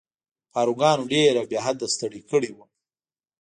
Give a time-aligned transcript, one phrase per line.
[0.53, 2.69] پاروګانو ډېر او بې حده ستړی کړی وم.